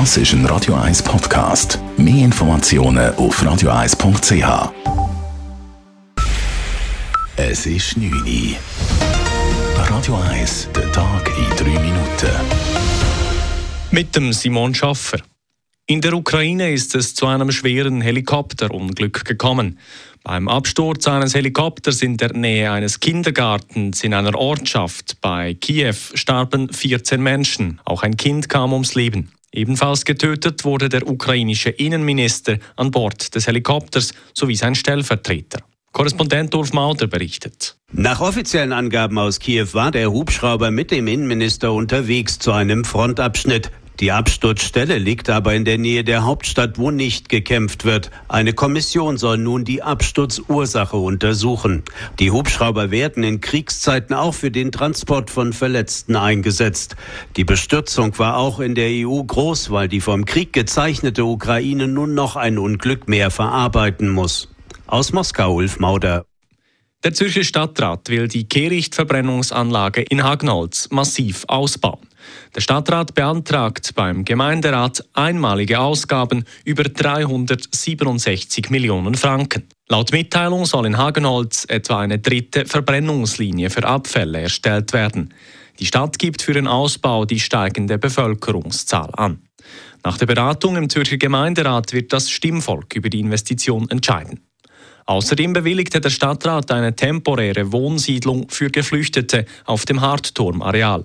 [0.00, 1.78] Das ist ein Radio 1 Podcast.
[1.96, 4.72] Mehr Informationen auf radio1.ch.
[7.36, 8.56] Es ist 9 Uhr.
[9.88, 12.28] Radio 1, der Tag in 3 Minuten.
[13.92, 15.20] Mit dem Simon Schaffer.
[15.86, 19.78] In der Ukraine ist es zu einem schweren Helikopterunglück gekommen.
[20.24, 26.72] Beim Absturz eines Helikopters in der Nähe eines Kindergartens in einer Ortschaft bei Kiew starben
[26.72, 27.80] 14 Menschen.
[27.84, 29.30] Auch ein Kind kam ums Leben.
[29.54, 35.60] Ebenfalls getötet wurde der ukrainische Innenminister an Bord des Helikopters sowie sein Stellvertreter.
[35.92, 37.76] Korrespondent Ulf Mauder berichtet.
[37.92, 43.70] Nach offiziellen Angaben aus Kiew war der Hubschrauber mit dem Innenminister unterwegs zu einem Frontabschnitt.
[44.00, 48.10] Die Absturzstelle liegt aber in der Nähe der Hauptstadt, wo nicht gekämpft wird.
[48.26, 51.84] Eine Kommission soll nun die Absturzursache untersuchen.
[52.18, 56.96] Die Hubschrauber werden in Kriegszeiten auch für den Transport von Verletzten eingesetzt.
[57.36, 62.14] Die Bestürzung war auch in der EU groß, weil die vom Krieg gezeichnete Ukraine nun
[62.14, 64.48] noch ein Unglück mehr verarbeiten muss.
[64.88, 66.26] Aus Moskau, Ulf Mauder.
[67.04, 72.08] Der Zürcher Stadtrat will die Kehrichtverbrennungsanlage in Hagnolz massiv ausbauen.
[72.54, 79.68] Der Stadtrat beantragt beim Gemeinderat einmalige Ausgaben über 367 Millionen Franken.
[79.88, 85.34] Laut Mitteilung soll in Hagenholz etwa eine dritte Verbrennungslinie für Abfälle erstellt werden.
[85.78, 89.40] Die Stadt gibt für den Ausbau die steigende Bevölkerungszahl an.
[90.04, 94.40] Nach der Beratung im Zürcher Gemeinderat wird das Stimmvolk über die Investition entscheiden.
[95.06, 101.04] Außerdem bewilligte der Stadtrat eine temporäre Wohnsiedlung für Geflüchtete auf dem Hartturmareal.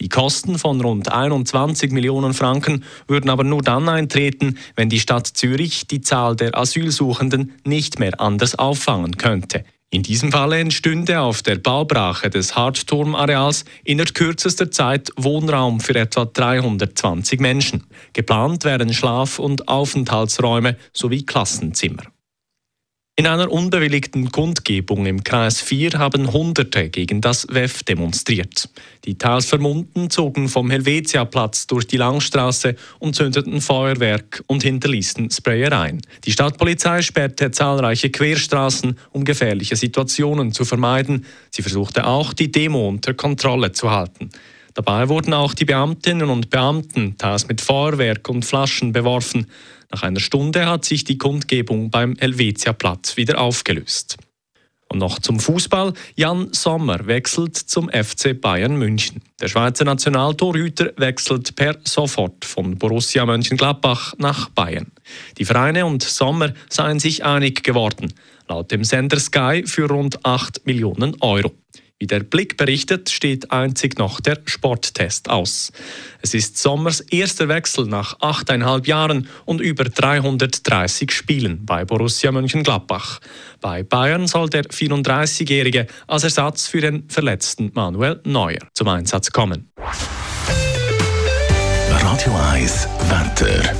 [0.00, 5.26] Die Kosten von rund 21 Millionen Franken würden aber nur dann eintreten, wenn die Stadt
[5.26, 9.64] Zürich die Zahl der Asylsuchenden nicht mehr anders auffangen könnte.
[9.90, 16.26] In diesem Falle entstünde auf der Baubrache des Hartturmareals innerhalb kürzester Zeit Wohnraum für etwa
[16.26, 17.84] 320 Menschen.
[18.12, 22.02] Geplant wären Schlaf- und Aufenthaltsräume sowie Klassenzimmer.
[23.18, 28.68] In einer unbewilligten Kundgebung im Kreis 4 haben Hunderte gegen das WEF demonstriert.
[29.06, 36.00] Die teils Vermummten zogen vom Helvetiaplatz durch die Langstraße und zündeten Feuerwerk und hinterließen Sprayereien.
[36.26, 41.26] Die Stadtpolizei sperrte zahlreiche Querstraßen, um gefährliche Situationen zu vermeiden.
[41.50, 44.30] Sie versuchte auch, die Demo unter Kontrolle zu halten.
[44.78, 49.48] Dabei wurden auch die Beamtinnen und Beamten teils mit Feuerwerk und Flaschen beworfen.
[49.90, 54.18] Nach einer Stunde hat sich die Kundgebung beim Helvetia-Platz wieder aufgelöst.
[54.88, 55.94] Und noch zum Fußball.
[56.14, 59.20] Jan Sommer wechselt zum FC Bayern München.
[59.40, 64.92] Der Schweizer Nationaltorhüter wechselt per sofort von Borussia Mönchengladbach nach Bayern.
[65.38, 68.14] Die Vereine und Sommer seien sich einig geworden.
[68.46, 71.52] Laut dem Sender Sky für rund 8 Millionen Euro.
[72.00, 75.72] Wie der Blick berichtet, steht einzig noch der Sporttest aus.
[76.22, 83.18] Es ist Sommers erster Wechsel nach achteinhalb Jahren und über 330 Spielen bei Borussia Mönchengladbach.
[83.60, 89.68] Bei Bayern soll der 34-Jährige als Ersatz für den verletzten Manuel Neuer zum Einsatz kommen.
[91.90, 93.74] Radio 1 Wetter.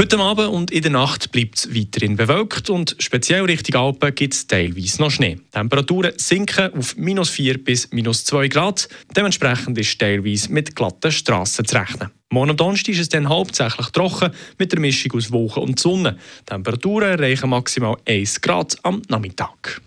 [0.00, 4.32] Heute Abend und in der Nacht bleibt es weiterhin bewölkt und speziell Richtung Alpen gibt
[4.32, 5.34] es teilweise noch Schnee.
[5.34, 8.88] Die Temperaturen sinken auf minus 4 bis minus 2 Grad.
[9.16, 12.12] Dementsprechend ist teilweise mit glatten Strassen zu rechnen.
[12.30, 16.16] Morgen und Donnerstag ist es dann hauptsächlich trocken mit der Mischung aus Wolken und Sonne.
[16.42, 19.80] Die Temperaturen erreichen maximal 1 Grad am Nachmittag.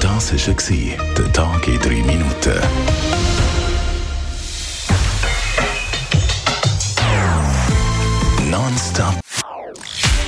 [0.00, 2.33] Das war der Tag in 3 Minuten.